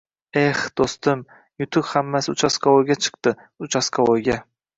[0.43, 1.21] -Exx do‘stim,
[1.63, 3.35] yutuq hammasi uchastkavoyga chiqdi,
[3.69, 4.41] uchastkavoyga